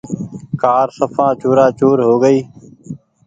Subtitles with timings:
[0.61, 2.39] ڪآر سڦان چورآ چور هو گئي۔